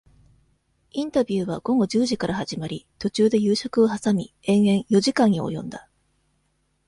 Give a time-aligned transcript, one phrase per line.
[0.93, 5.87] インタビューは、午後十時から始まり、途中で夕食をはさみ、延々、四時間に及んだ。